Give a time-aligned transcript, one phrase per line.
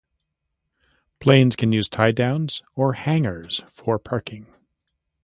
[1.19, 4.47] Planes can use tiedowns or hangars for parking.